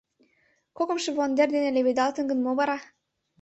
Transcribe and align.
Кошкышо 0.77 1.11
вондер 1.17 1.49
дене 1.55 1.69
леведалтын 1.75 2.25
гын, 2.29 2.39
мо 2.41 2.51
вара? 2.59 2.77